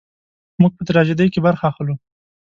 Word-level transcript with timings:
موږ 0.61 0.71
په 0.77 0.83
تراژیدۍ 0.89 1.27
کې 1.33 1.39
برخه 1.47 1.65
اخلو. 1.71 1.95